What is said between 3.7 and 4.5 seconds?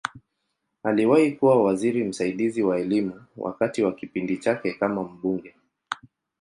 wa kipindi